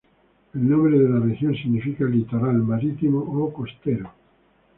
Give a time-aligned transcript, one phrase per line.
[0.55, 4.11] El nombre de la región significa "Litoral", "Marítimo" o "Costero".